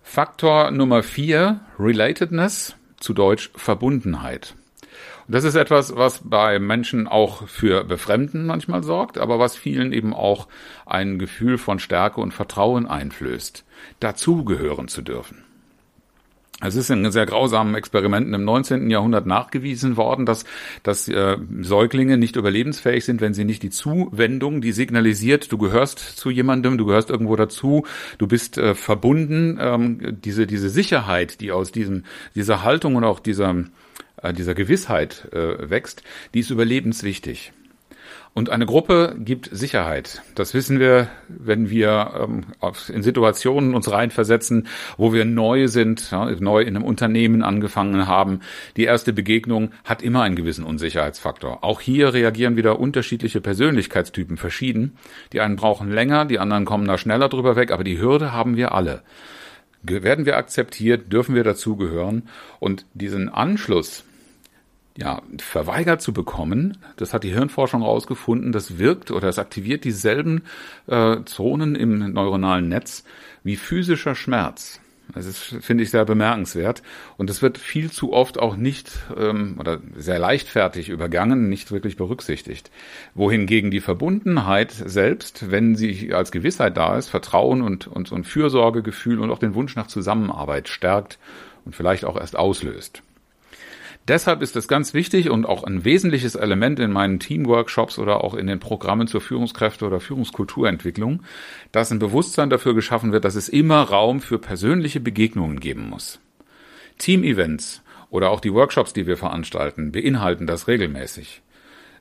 Faktor 0.03 0.71
Nummer 0.71 1.03
vier, 1.03 1.61
Relatedness, 1.79 2.75
zu 2.97 3.13
Deutsch 3.13 3.51
Verbundenheit. 3.55 4.55
Und 5.27 5.33
das 5.33 5.43
ist 5.43 5.55
etwas, 5.55 5.95
was 5.95 6.21
bei 6.23 6.59
Menschen 6.59 7.07
auch 7.07 7.47
für 7.47 7.83
Befremden 7.83 8.45
manchmal 8.45 8.83
sorgt, 8.83 9.17
aber 9.17 9.39
was 9.39 9.55
vielen 9.55 9.93
eben 9.93 10.13
auch 10.13 10.47
ein 10.85 11.17
Gefühl 11.17 11.57
von 11.57 11.79
Stärke 11.79 12.21
und 12.21 12.33
Vertrauen 12.33 12.85
einflößt, 12.85 13.65
dazugehören 13.99 14.87
zu 14.87 15.01
dürfen. 15.01 15.44
Es 16.67 16.75
ist 16.75 16.89
in 16.89 17.11
sehr 17.11 17.25
grausamen 17.25 17.75
Experimenten 17.75 18.33
im 18.33 18.43
19. 18.43 18.89
Jahrhundert 18.89 19.25
nachgewiesen 19.25 19.97
worden, 19.97 20.25
dass, 20.25 20.45
dass 20.83 21.07
äh, 21.07 21.37
Säuglinge 21.61 22.17
nicht 22.17 22.35
überlebensfähig 22.35 23.05
sind, 23.05 23.21
wenn 23.21 23.33
sie 23.33 23.45
nicht 23.45 23.63
die 23.63 23.69
Zuwendung, 23.69 24.61
die 24.61 24.71
signalisiert, 24.71 25.51
du 25.51 25.57
gehörst 25.57 25.99
zu 25.99 26.29
jemandem, 26.29 26.77
du 26.77 26.85
gehörst 26.85 27.09
irgendwo 27.09 27.35
dazu, 27.35 27.85
du 28.17 28.27
bist 28.27 28.57
äh, 28.57 28.75
verbunden, 28.75 29.57
ähm, 29.61 30.17
diese, 30.23 30.47
diese 30.47 30.69
Sicherheit, 30.69 31.41
die 31.41 31.51
aus 31.51 31.71
diesem, 31.71 32.03
dieser 32.35 32.63
Haltung 32.63 32.95
und 32.95 33.03
auch 33.03 33.19
dieser, 33.19 33.65
äh, 34.21 34.33
dieser 34.33 34.55
Gewissheit 34.55 35.29
äh, 35.31 35.69
wächst, 35.69 36.03
die 36.33 36.39
ist 36.39 36.49
überlebenswichtig. 36.49 37.53
Und 38.37 38.49
eine 38.49 38.65
Gruppe 38.65 39.15
gibt 39.17 39.47
Sicherheit. 39.49 40.21
Das 40.35 40.53
wissen 40.53 40.77
wir, 40.77 41.07
wenn 41.29 41.69
wir 41.69 42.27
ähm, 42.27 42.43
in 42.93 43.01
Situationen 43.01 43.73
uns 43.73 43.89
reinversetzen, 43.89 44.67
wo 44.97 45.13
wir 45.13 45.23
neu 45.23 45.69
sind, 45.69 46.11
neu 46.11 46.61
in 46.61 46.75
einem 46.75 46.83
Unternehmen 46.83 47.43
angefangen 47.43 48.07
haben. 48.07 48.41
Die 48.75 48.83
erste 48.83 49.13
Begegnung 49.13 49.71
hat 49.85 50.01
immer 50.01 50.23
einen 50.23 50.35
gewissen 50.35 50.65
Unsicherheitsfaktor. 50.65 51.63
Auch 51.63 51.79
hier 51.79 52.13
reagieren 52.13 52.57
wieder 52.57 52.77
unterschiedliche 52.77 53.39
Persönlichkeitstypen 53.39 54.35
verschieden. 54.35 54.97
Die 55.31 55.39
einen 55.39 55.55
brauchen 55.55 55.89
länger, 55.89 56.25
die 56.25 56.39
anderen 56.39 56.65
kommen 56.65 56.89
da 56.89 56.97
schneller 56.97 57.29
drüber 57.29 57.55
weg, 57.55 57.71
aber 57.71 57.85
die 57.85 58.01
Hürde 58.01 58.33
haben 58.33 58.57
wir 58.57 58.73
alle. 58.73 59.01
Werden 59.81 60.25
wir 60.25 60.35
akzeptiert, 60.35 61.13
dürfen 61.13 61.35
wir 61.35 61.45
dazugehören 61.45 62.27
und 62.59 62.85
diesen 62.95 63.29
Anschluss 63.29 64.03
ja, 64.97 65.21
verweigert 65.39 66.01
zu 66.01 66.13
bekommen, 66.13 66.77
das 66.95 67.13
hat 67.13 67.23
die 67.23 67.33
Hirnforschung 67.33 67.81
herausgefunden, 67.81 68.51
das 68.51 68.77
wirkt 68.77 69.11
oder 69.11 69.27
es 69.27 69.39
aktiviert 69.39 69.83
dieselben 69.83 70.43
äh, 70.87 71.17
Zonen 71.25 71.75
im 71.75 72.13
neuronalen 72.13 72.69
Netz 72.69 73.03
wie 73.43 73.57
physischer 73.57 74.15
Schmerz. 74.15 74.79
Das 75.13 75.25
ist, 75.25 75.57
finde 75.61 75.83
ich, 75.83 75.91
sehr 75.91 76.05
bemerkenswert. 76.05 76.81
Und 77.17 77.29
es 77.29 77.41
wird 77.41 77.57
viel 77.57 77.91
zu 77.91 78.11
oft 78.11 78.39
auch 78.39 78.55
nicht 78.55 78.91
ähm, 79.15 79.57
oder 79.59 79.79
sehr 79.95 80.17
leichtfertig 80.17 80.89
übergangen, 80.89 81.47
nicht 81.47 81.71
wirklich 81.71 81.95
berücksichtigt. 81.95 82.71
Wohingegen 83.13 83.71
die 83.71 83.81
Verbundenheit 83.81 84.71
selbst, 84.71 85.51
wenn 85.51 85.75
sie 85.75 86.13
als 86.13 86.31
Gewissheit 86.31 86.75
da 86.77 86.97
ist, 86.97 87.09
Vertrauen 87.09 87.61
und, 87.61 87.87
und, 87.87 88.11
und 88.11 88.25
Fürsorgegefühl 88.25 89.19
und 89.19 89.29
auch 89.29 89.39
den 89.39 89.53
Wunsch 89.53 89.75
nach 89.75 89.87
Zusammenarbeit 89.87 90.69
stärkt 90.69 91.19
und 91.65 91.75
vielleicht 91.75 92.05
auch 92.05 92.17
erst 92.17 92.35
auslöst. 92.35 93.03
Deshalb 94.07 94.43
ist 94.43 94.55
es 94.55 94.67
ganz 94.67 94.93
wichtig 94.93 95.31
und 95.31 95.45
auch 95.45 95.63
ein 95.63 95.83
wesentliches 95.83 96.35
Element 96.35 96.79
in 96.79 96.91
meinen 96.91 97.19
Teamworkshops 97.19 97.97
oder 97.97 98.23
auch 98.23 98.35
in 98.35 98.45
den 98.45 98.59
Programmen 98.59 99.07
zur 99.07 99.19
Führungskräfte 99.19 99.85
oder 99.85 99.99
Führungskulturentwicklung, 99.99 101.23
dass 101.71 101.91
ein 101.91 101.97
Bewusstsein 101.97 102.51
dafür 102.51 102.75
geschaffen 102.75 103.11
wird, 103.11 103.25
dass 103.25 103.33
es 103.33 103.49
immer 103.49 103.81
Raum 103.81 104.21
für 104.21 104.37
persönliche 104.37 104.99
Begegnungen 104.99 105.59
geben 105.59 105.89
muss. 105.89 106.19
Team-Events 106.99 107.81
oder 108.11 108.29
auch 108.29 108.41
die 108.41 108.53
Workshops, 108.53 108.93
die 108.93 109.07
wir 109.07 109.17
veranstalten, 109.17 109.91
beinhalten 109.91 110.45
das 110.45 110.67
regelmäßig 110.67 111.41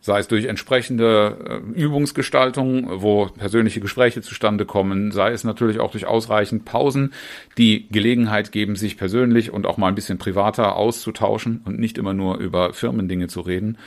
sei 0.04 0.18
es 0.18 0.28
durch 0.28 0.44
entsprechende 0.44 1.62
äh, 1.74 1.80
Übungsgestaltung, 1.80 3.00
wo 3.00 3.24
persönliche 3.24 3.80
Gespräche 3.80 4.20
zustande 4.20 4.66
kommen, 4.66 5.12
sei 5.12 5.32
es 5.32 5.44
natürlich 5.44 5.80
auch 5.80 5.92
durch 5.92 6.04
ausreichend 6.04 6.66
Pausen, 6.66 7.14
die 7.56 7.88
Gelegenheit 7.88 8.52
geben, 8.52 8.76
sich 8.76 8.98
persönlich 8.98 9.50
und 9.50 9.64
auch 9.66 9.78
mal 9.78 9.88
ein 9.88 9.94
bisschen 9.94 10.18
privater 10.18 10.76
auszutauschen 10.76 11.62
und 11.64 11.78
nicht 11.78 11.96
immer 11.96 12.12
nur 12.12 12.36
über 12.36 12.74
Firmendinge 12.74 13.28
zu 13.28 13.40
reden. 13.40 13.78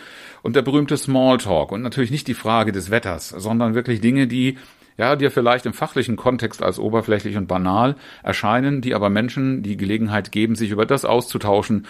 Und 0.42 0.56
der 0.56 0.64
berühmte 0.64 0.98
Smalltalk 0.98 1.72
und 1.72 1.84
natürlich 1.84 2.10
nicht 2.10 2.28
die 2.28 2.34
Frage 2.34 2.72
des 2.72 2.90
Wetters, 2.90 3.30
sondern 3.30 3.76
wirklich 3.76 4.02
Dinge, 4.02 4.26
die 4.26 4.58
ja, 4.98 5.16
dir 5.16 5.30
vielleicht 5.30 5.68
im 5.68 5.74
fachlichen 5.74 6.16
Kontext 6.16 6.64
als 6.64 6.80
oberflächlich 6.80 7.38
und 7.38 7.48
banal 7.48 7.96
erscheinen, 8.24 8.82
die 8.82 8.96
aber 8.96 9.12
Menschen 9.12 9.62
die 9.62 9.78
Gelegenheit 9.78 10.32
geben, 10.32 10.56
sich 10.56 10.72
über 10.72 10.88
das 10.88 11.06
auszutauschen, 11.06 11.86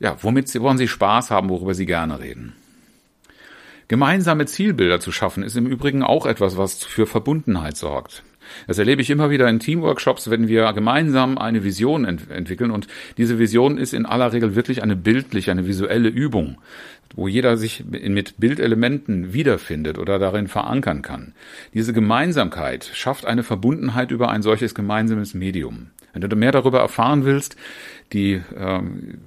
ja, 0.00 0.18
womit 0.20 0.48
sie, 0.48 0.60
woran 0.60 0.76
sie 0.76 0.86
Spaß 0.86 1.30
haben, 1.30 1.48
worüber 1.48 1.72
sie 1.72 1.86
gerne 1.86 2.20
reden. 2.20 2.59
Gemeinsame 3.90 4.46
Zielbilder 4.46 5.00
zu 5.00 5.10
schaffen, 5.10 5.42
ist 5.42 5.56
im 5.56 5.66
Übrigen 5.66 6.04
auch 6.04 6.24
etwas, 6.24 6.56
was 6.56 6.84
für 6.84 7.08
Verbundenheit 7.08 7.76
sorgt. 7.76 8.22
Das 8.68 8.78
erlebe 8.78 9.02
ich 9.02 9.10
immer 9.10 9.30
wieder 9.30 9.48
in 9.48 9.58
Teamworkshops, 9.58 10.30
wenn 10.30 10.46
wir 10.46 10.72
gemeinsam 10.74 11.38
eine 11.38 11.64
Vision 11.64 12.04
ent 12.04 12.30
entwickeln 12.30 12.70
und 12.70 12.86
diese 13.18 13.40
Vision 13.40 13.78
ist 13.78 13.92
in 13.92 14.06
aller 14.06 14.32
Regel 14.32 14.54
wirklich 14.54 14.84
eine 14.84 14.94
bildliche, 14.94 15.50
eine 15.50 15.66
visuelle 15.66 16.08
Übung, 16.08 16.58
wo 17.16 17.26
jeder 17.26 17.56
sich 17.56 17.82
mit 17.84 18.38
Bildelementen 18.38 19.32
wiederfindet 19.32 19.98
oder 19.98 20.20
darin 20.20 20.46
verankern 20.46 21.02
kann. 21.02 21.34
Diese 21.74 21.92
Gemeinsamkeit 21.92 22.88
schafft 22.94 23.26
eine 23.26 23.42
Verbundenheit 23.42 24.12
über 24.12 24.30
ein 24.30 24.42
solches 24.42 24.76
gemeinsames 24.76 25.34
Medium. 25.34 25.88
Wenn 26.12 26.22
du 26.22 26.36
mehr 26.36 26.52
darüber 26.52 26.80
erfahren 26.80 27.24
willst, 27.24 27.56
die 28.12 28.40
ähm, 28.56 29.18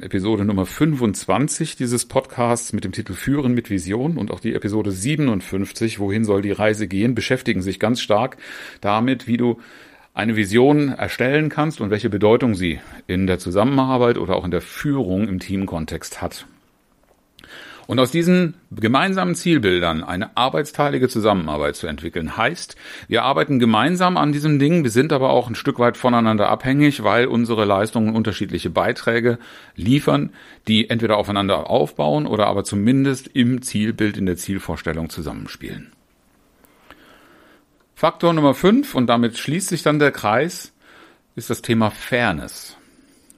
Episode 0.00 0.44
Nummer 0.44 0.66
25 0.66 1.76
dieses 1.76 2.06
Podcasts 2.06 2.72
mit 2.72 2.84
dem 2.84 2.92
Titel 2.92 3.12
Führen 3.12 3.54
mit 3.54 3.70
Vision 3.70 4.16
und 4.16 4.30
auch 4.30 4.40
die 4.40 4.54
Episode 4.54 4.90
57, 4.90 6.00
Wohin 6.00 6.24
soll 6.24 6.42
die 6.42 6.50
Reise 6.50 6.88
gehen, 6.88 7.14
beschäftigen 7.14 7.62
sich 7.62 7.78
ganz 7.78 8.00
stark 8.00 8.36
damit, 8.80 9.26
wie 9.26 9.36
du 9.36 9.60
eine 10.14 10.36
Vision 10.36 10.88
erstellen 10.88 11.48
kannst 11.48 11.80
und 11.80 11.90
welche 11.90 12.10
Bedeutung 12.10 12.54
sie 12.54 12.80
in 13.06 13.26
der 13.26 13.38
Zusammenarbeit 13.38 14.18
oder 14.18 14.36
auch 14.36 14.44
in 14.44 14.50
der 14.50 14.60
Führung 14.60 15.28
im 15.28 15.38
Teamkontext 15.38 16.20
hat. 16.20 16.46
Und 17.86 17.98
aus 17.98 18.10
diesen 18.10 18.54
gemeinsamen 18.70 19.34
Zielbildern 19.34 20.04
eine 20.04 20.36
arbeitsteilige 20.36 21.08
Zusammenarbeit 21.08 21.76
zu 21.76 21.86
entwickeln, 21.86 22.36
heißt, 22.36 22.76
wir 23.08 23.24
arbeiten 23.24 23.58
gemeinsam 23.58 24.16
an 24.16 24.32
diesem 24.32 24.58
Ding, 24.58 24.84
wir 24.84 24.90
sind 24.90 25.12
aber 25.12 25.30
auch 25.30 25.48
ein 25.48 25.54
Stück 25.54 25.78
weit 25.78 25.96
voneinander 25.96 26.48
abhängig, 26.48 27.02
weil 27.02 27.26
unsere 27.26 27.64
Leistungen 27.64 28.14
unterschiedliche 28.14 28.70
Beiträge 28.70 29.38
liefern, 29.74 30.30
die 30.68 30.90
entweder 30.90 31.16
aufeinander 31.16 31.70
aufbauen 31.70 32.26
oder 32.26 32.46
aber 32.46 32.64
zumindest 32.64 33.28
im 33.28 33.62
Zielbild, 33.62 34.16
in 34.16 34.26
der 34.26 34.36
Zielvorstellung 34.36 35.10
zusammenspielen. 35.10 35.92
Faktor 37.94 38.32
Nummer 38.32 38.54
fünf 38.54 38.94
und 38.94 39.06
damit 39.06 39.38
schließt 39.38 39.68
sich 39.68 39.82
dann 39.82 39.98
der 39.98 40.10
Kreis, 40.12 40.72
ist 41.36 41.50
das 41.50 41.62
Thema 41.62 41.90
Fairness. 41.90 42.76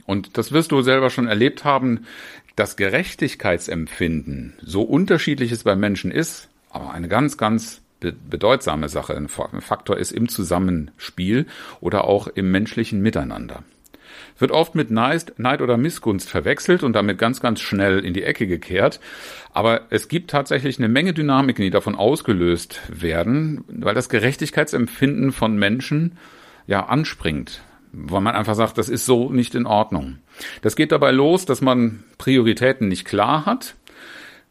Und 0.07 0.37
das 0.37 0.53
wirst 0.53 0.73
du 0.73 0.83
selber 0.83 1.11
schon 1.11 1.29
erlebt 1.29 1.65
haben 1.65 2.07
das 2.56 2.76
Gerechtigkeitsempfinden 2.76 4.54
so 4.62 4.82
unterschiedlich 4.82 5.52
es 5.52 5.64
bei 5.64 5.76
Menschen 5.76 6.11
ist, 6.11 6.49
aber 6.70 6.92
eine 6.92 7.08
ganz, 7.08 7.37
ganz 7.37 7.80
bedeutsame 8.00 8.88
Sache, 8.88 9.16
ein 9.16 9.28
Faktor 9.28 9.96
ist 9.96 10.12
im 10.12 10.28
Zusammenspiel 10.28 11.46
oder 11.80 12.04
auch 12.04 12.28
im 12.28 12.50
menschlichen 12.50 13.00
Miteinander. 13.00 13.62
Wird 14.38 14.50
oft 14.50 14.75
mit 14.75 14.90
Neid 14.90 15.32
oder 15.38 15.76
Missgunst 15.76 16.28
verwechselt 16.28 16.82
und 16.82 16.92
damit 16.94 17.18
ganz, 17.18 17.40
ganz 17.40 17.61
schnell 17.61 18.00
in 18.00 18.14
die 18.14 18.25
Ecke 18.25 18.46
gekehrt. 18.46 19.00
Aber 19.52 19.82
es 19.90 20.08
gibt 20.08 20.30
tatsächlich 20.30 20.78
eine 20.78 20.88
Menge 20.88 21.14
Dynamiken, 21.14 21.62
die 21.62 21.70
davon 21.70 21.94
ausgelöst 21.94 22.80
werden, 22.88 23.64
weil 23.68 23.94
das 23.94 24.08
Gerechtigkeitsempfinden 24.08 25.32
von 25.32 25.56
Menschen 25.56 26.18
ja 26.66 26.87
anspringt 26.87 27.62
weil 27.97 28.21
man 28.21 28.35
einfach 28.35 28.55
sagt, 28.55 28.79
das 28.79 28.89
ist 28.89 29.07
so 29.07 29.31
nicht 29.31 29.55
in 29.55 29.67
Ordnung. 29.67 30.19
Das 30.63 30.77
geht 30.77 30.93
dabei 30.93 31.11
los, 31.11 31.47
dass 31.47 31.61
man 31.61 32.05
Prioritäten 32.19 32.89
nicht 32.89 33.05
klar 33.05 33.47
hat, 33.47 33.77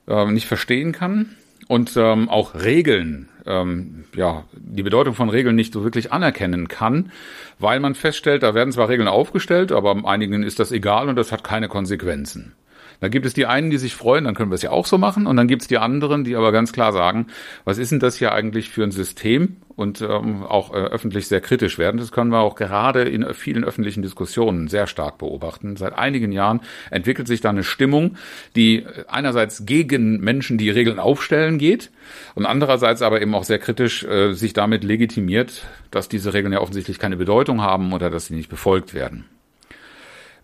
äh, 0.08 0.26
nicht 0.32 0.48
verstehen 0.48 0.92
kann 0.92 1.36
und 1.68 1.96
ähm, 1.98 2.30
auch 2.30 2.56
Regeln, 2.56 3.30
ähm, 3.46 4.06
ja, 4.16 4.46
die 4.54 4.84
Bedeutung 4.84 5.14
von 5.14 5.30
Regeln 5.30 5.56
nicht 5.56 5.74
so 5.74 5.84
wirklich 5.84 6.12
anerkennen 6.12 6.68
kann, 6.68 7.12
weil 7.60 7.80
man 7.80 7.96
feststellt, 7.96 8.44
da 8.44 8.54
werden 8.54 8.72
zwar 8.72 8.90
Regeln 8.90 9.08
aufgestellt, 9.08 9.72
aber 9.72 10.08
einigen 10.08 10.44
ist 10.44 10.60
das 10.60 10.72
egal 10.72 11.10
und 11.10 11.16
das 11.16 11.32
hat 11.32 11.44
keine 11.44 11.68
Konsequenzen. 11.68 12.54
Da 13.04 13.10
gibt 13.10 13.26
es 13.26 13.34
die 13.34 13.48
einen, 13.48 13.70
die 13.70 13.78
sich 13.78 13.96
freuen, 13.96 14.24
dann 14.24 14.34
können 14.34 14.50
wir 14.50 14.56
es 14.56 14.62
ja 14.62 14.70
auch 14.70 14.86
so 14.86 14.98
machen. 14.98 15.28
Und 15.28 15.36
dann 15.36 15.50
gibt 15.50 15.62
es 15.62 15.68
die 15.68 15.78
anderen, 15.78 16.24
die 16.24 16.38
aber 16.38 16.54
ganz 16.54 16.72
klar 16.72 16.94
sagen, 16.94 17.28
was 17.66 17.78
ist 17.78 17.92
denn 17.92 18.00
das 18.00 18.16
hier 18.16 18.32
eigentlich 18.32 18.70
für 18.70 18.82
ein 18.82 18.92
System? 18.92 19.58
Und 19.76 20.00
ähm, 20.00 20.44
auch 20.44 20.74
äh, 20.74 20.78
öffentlich 20.78 21.28
sehr 21.28 21.42
kritisch 21.42 21.78
werden. 21.78 21.98
Das 21.98 22.14
können 22.14 22.32
wir 22.32 22.40
auch 22.40 22.56
gerade 22.56 23.02
in 23.02 23.26
vielen 23.34 23.66
öffentlichen 23.66 24.04
Diskussionen 24.04 24.70
sehr 24.70 24.88
stark 24.88 25.18
beobachten. 25.18 25.76
Seit 25.76 25.98
einigen 25.98 26.32
Jahren 26.32 26.62
entwickelt 26.92 27.28
sich 27.28 27.42
da 27.42 27.50
eine 27.50 27.66
Stimmung, 27.66 28.16
die 28.56 28.86
einerseits 29.10 29.66
gegen 29.66 30.22
Menschen, 30.22 30.58
die 30.58 30.70
Regeln 30.70 31.00
aufstellen, 31.00 31.58
geht 31.58 31.92
und 32.36 32.46
andererseits 32.46 33.02
aber 33.02 33.22
eben 33.22 33.36
auch 33.36 33.44
sehr 33.44 33.60
kritisch 33.60 34.06
äh, 34.06 34.32
sich 34.32 34.54
damit 34.54 34.86
legitimiert, 34.86 35.66
dass 35.92 36.08
diese 36.08 36.34
Regeln 36.34 36.54
ja 36.54 36.62
offensichtlich 36.62 37.00
keine 37.00 37.18
Bedeutung 37.18 37.62
haben 37.62 37.92
oder 37.92 38.10
dass 38.10 38.28
sie 38.28 38.36
nicht 38.36 38.50
befolgt 38.50 38.94
werden. 38.94 39.26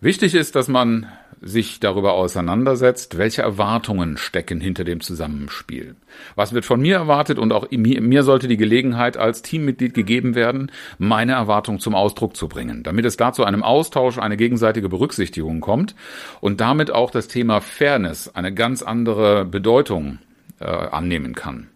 Wichtig 0.02 0.34
ist, 0.34 0.56
dass 0.56 0.68
man 0.68 1.06
sich 1.42 1.80
darüber 1.80 2.12
auseinandersetzt, 2.12 3.16
welche 3.16 3.42
Erwartungen 3.42 4.16
stecken 4.16 4.60
hinter 4.60 4.84
dem 4.84 5.00
Zusammenspiel. 5.00 5.94
Was 6.34 6.52
wird 6.52 6.64
von 6.64 6.80
mir 6.80 6.96
erwartet 6.96 7.38
und 7.38 7.52
auch 7.52 7.70
mir 7.70 8.22
sollte 8.22 8.46
die 8.46 8.58
Gelegenheit 8.58 9.16
als 9.16 9.42
Teammitglied 9.42 9.94
gegeben 9.94 10.34
werden, 10.34 10.70
meine 10.98 11.32
Erwartung 11.32 11.78
zum 11.78 11.94
Ausdruck 11.94 12.36
zu 12.36 12.48
bringen, 12.48 12.82
damit 12.82 13.06
es 13.06 13.16
da 13.16 13.32
zu 13.32 13.44
einem 13.44 13.62
Austausch, 13.62 14.18
eine 14.18 14.36
gegenseitige 14.36 14.88
Berücksichtigung 14.88 15.60
kommt 15.60 15.94
und 16.40 16.60
damit 16.60 16.90
auch 16.90 17.10
das 17.10 17.28
Thema 17.28 17.60
Fairness 17.60 18.34
eine 18.34 18.52
ganz 18.52 18.82
andere 18.82 19.44
Bedeutung 19.44 20.18
äh, 20.58 20.66
annehmen 20.66 21.34
kann. 21.34 21.68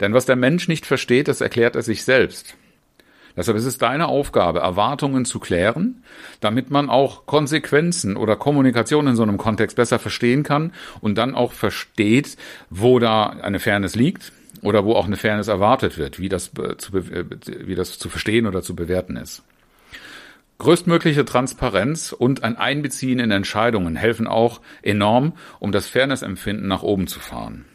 Denn 0.00 0.12
was 0.12 0.26
der 0.26 0.36
Mensch 0.36 0.68
nicht 0.68 0.84
versteht, 0.84 1.28
das 1.28 1.40
erklärt 1.40 1.74
er 1.74 1.82
sich 1.82 2.04
selbst. 2.04 2.56
Deshalb 3.36 3.58
ist 3.58 3.66
es 3.66 3.78
deine 3.78 4.08
Aufgabe, 4.08 4.60
Erwartungen 4.60 5.24
zu 5.26 5.38
klären, 5.38 6.02
damit 6.40 6.70
man 6.70 6.88
auch 6.88 7.26
Konsequenzen 7.26 8.16
oder 8.16 8.36
Kommunikation 8.36 9.06
in 9.06 9.16
so 9.16 9.22
einem 9.22 9.36
Kontext 9.36 9.76
besser 9.76 9.98
verstehen 9.98 10.42
kann 10.42 10.72
und 11.00 11.16
dann 11.18 11.34
auch 11.34 11.52
versteht, 11.52 12.36
wo 12.70 12.98
da 12.98 13.26
eine 13.26 13.60
Fairness 13.60 13.94
liegt 13.94 14.32
oder 14.62 14.84
wo 14.84 14.94
auch 14.94 15.06
eine 15.06 15.16
Fairness 15.16 15.48
erwartet 15.48 15.98
wird, 15.98 16.18
wie 16.18 16.30
das 16.30 16.52
zu, 16.78 16.92
wie 16.94 17.74
das 17.74 17.98
zu 17.98 18.08
verstehen 18.08 18.46
oder 18.46 18.62
zu 18.62 18.74
bewerten 18.74 19.16
ist. 19.16 19.42
Größtmögliche 20.58 21.26
Transparenz 21.26 22.12
und 22.12 22.42
ein 22.42 22.56
Einbeziehen 22.56 23.18
in 23.18 23.30
Entscheidungen 23.30 23.94
helfen 23.94 24.26
auch 24.26 24.62
enorm, 24.80 25.34
um 25.58 25.70
das 25.70 25.86
Fairness-Empfinden 25.86 26.66
nach 26.66 26.82
oben 26.82 27.06
zu 27.06 27.20
fahren. 27.20 27.66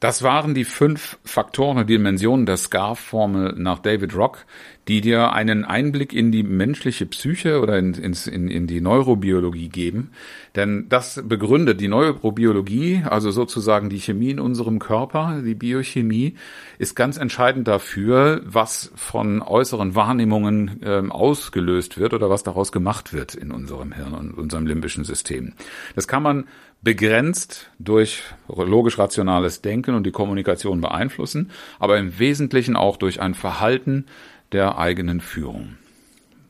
Das 0.00 0.22
waren 0.22 0.54
die 0.54 0.64
fünf 0.64 1.18
Faktoren 1.24 1.78
und 1.78 1.90
Dimensionen 1.90 2.46
der 2.46 2.56
SCARF-Formel 2.56 3.54
nach 3.56 3.80
David 3.80 4.14
Rock, 4.14 4.46
die 4.88 5.02
dir 5.02 5.32
einen 5.32 5.66
Einblick 5.66 6.14
in 6.14 6.32
die 6.32 6.42
menschliche 6.42 7.04
Psyche 7.04 7.60
oder 7.60 7.78
in, 7.78 7.92
in, 7.92 8.48
in 8.48 8.66
die 8.66 8.80
Neurobiologie 8.80 9.68
geben. 9.68 10.10
Denn 10.56 10.86
das 10.88 11.22
begründet 11.22 11.80
die 11.80 11.88
Neurobiologie, 11.88 13.02
also 13.04 13.30
sozusagen 13.30 13.90
die 13.90 14.00
Chemie 14.00 14.30
in 14.30 14.40
unserem 14.40 14.78
Körper, 14.78 15.42
die 15.44 15.54
Biochemie, 15.54 16.34
ist 16.78 16.96
ganz 16.96 17.18
entscheidend 17.18 17.68
dafür, 17.68 18.40
was 18.46 18.90
von 18.94 19.42
äußeren 19.42 19.94
Wahrnehmungen 19.94 20.82
äh, 20.82 21.02
ausgelöst 21.10 21.98
wird 21.98 22.14
oder 22.14 22.30
was 22.30 22.42
daraus 22.42 22.72
gemacht 22.72 23.12
wird 23.12 23.34
in 23.34 23.52
unserem 23.52 23.92
Hirn 23.92 24.14
und 24.14 24.32
unserem 24.32 24.66
limbischen 24.66 25.04
System. 25.04 25.52
Das 25.94 26.08
kann 26.08 26.22
man 26.22 26.46
begrenzt 26.80 27.70
durch 27.78 28.22
logisch-rationales 28.46 29.62
Denken 29.62 29.94
und 29.94 30.04
die 30.04 30.12
Kommunikation 30.12 30.80
beeinflussen, 30.80 31.50
aber 31.78 31.98
im 31.98 32.18
Wesentlichen 32.18 32.76
auch 32.76 32.96
durch 32.96 33.20
ein 33.20 33.34
Verhalten 33.34 34.06
der 34.52 34.78
eigenen 34.78 35.20
Führung. 35.20 35.76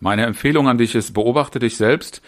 Meine 0.00 0.26
Empfehlung 0.26 0.69
an 0.69 0.78
dich 0.78 0.95
ist, 0.95 1.12
beobachte 1.12 1.59
dich 1.59 1.76
selbst, 1.76 2.23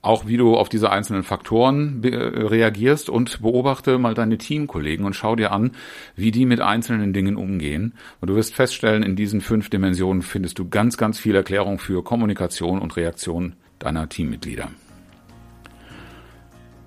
auch 0.00 0.26
wie 0.26 0.36
du 0.36 0.56
auf 0.56 0.68
diese 0.68 0.90
einzelnen 0.90 1.24
Faktoren 1.24 2.00
reagierst 2.02 3.10
und 3.10 3.42
beobachte 3.42 3.98
mal 3.98 4.14
deine 4.14 4.38
Teamkollegen 4.38 5.04
und 5.04 5.14
schau 5.14 5.34
dir 5.34 5.50
an, 5.50 5.72
wie 6.14 6.30
die 6.30 6.46
mit 6.46 6.60
einzelnen 6.60 7.12
Dingen 7.12 7.36
umgehen. 7.36 7.94
Und 8.20 8.30
du 8.30 8.36
wirst 8.36 8.54
feststellen, 8.54 9.02
in 9.02 9.16
diesen 9.16 9.40
fünf 9.40 9.68
Dimensionen 9.68 10.22
findest 10.22 10.58
du 10.58 10.68
ganz, 10.68 10.96
ganz 10.96 11.18
viel 11.18 11.34
Erklärung 11.34 11.78
für 11.78 12.04
Kommunikation 12.04 12.78
und 12.78 12.96
Reaktion 12.96 13.56
deiner 13.80 14.08
Teammitglieder. 14.08 14.70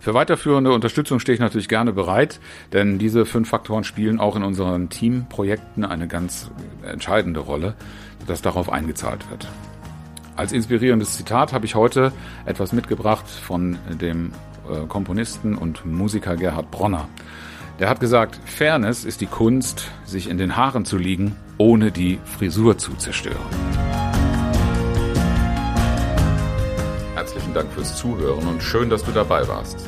Für 0.10 0.16
weiterführende 0.16 0.72
Unterstützung 0.72 1.20
stehe 1.20 1.36
ich 1.36 1.40
natürlich 1.40 1.68
gerne 1.70 1.94
bereit, 1.94 2.40
denn 2.74 2.98
diese 2.98 3.28
fünf 3.28 3.48
Faktoren 3.48 3.84
spielen 3.84 4.20
auch 4.20 4.36
in 4.36 4.42
unseren 4.42 4.90
Teamprojekten 4.90 5.86
eine 5.86 6.08
ganz 6.08 6.50
entscheidende 6.82 7.42
Rolle, 7.42 7.76
dass 8.26 8.42
darauf 8.42 8.72
eingezahlt 8.72 9.30
wird. 9.30 9.48
Als 10.36 10.52
inspirierendes 10.52 11.16
Zitat 11.16 11.54
habe 11.54 11.68
ich 11.68 11.76
heute 11.76 12.12
etwas 12.48 12.74
mitgebracht 12.74 13.30
von 13.30 13.78
dem 14.02 14.32
äh, 14.68 14.88
Komponisten 14.88 15.56
und 15.56 15.86
Musiker 15.86 16.38
Gerhard 16.38 16.72
Bronner. 16.72 17.08
Der 17.80 17.88
hat 17.88 18.00
gesagt, 18.00 18.40
Fairness 18.46 19.06
ist 19.06 19.22
die 19.22 19.28
Kunst, 19.28 19.92
sich 20.06 20.28
in 20.28 20.40
den 20.40 20.58
Haaren 20.58 20.86
zu 20.86 20.98
liegen, 20.98 21.36
ohne 21.60 21.92
die 21.92 22.18
Frisur 22.24 22.80
zu 22.80 22.96
zerstören. 22.96 23.38
Herzlichen 27.14 27.54
Dank 27.54 27.72
fürs 27.74 27.96
Zuhören 27.96 28.48
und 28.48 28.64
schön, 28.64 28.90
dass 28.90 29.04
du 29.04 29.12
dabei 29.12 29.48
warst. 29.48 29.88